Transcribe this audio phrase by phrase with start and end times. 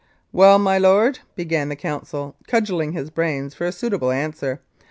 [0.31, 4.59] "Well, my lord," began the counsel, cudgelling his brains for a suitable answer.